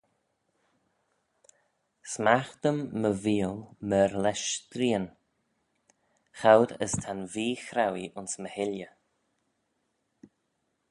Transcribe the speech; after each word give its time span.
Smaght-ym 2.13 2.79
my 3.01 3.11
veeal 3.23 3.57
myr 3.89 4.11
lesh 4.23 4.47
streean: 4.59 5.05
choud 6.39 6.69
as 6.83 6.93
ta'n 7.03 7.21
vee-chrauee 7.33 8.13
ayns 8.17 8.33
my 8.41 8.49
hilley. 8.55 8.89